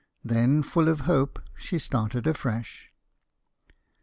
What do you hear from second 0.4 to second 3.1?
full of hope, she started afresh.